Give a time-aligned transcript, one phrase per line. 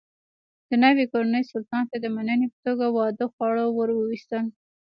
[0.69, 4.45] د ناوې کورنۍ سلطان ته د مننې په توګه واده خواړه ور واستول.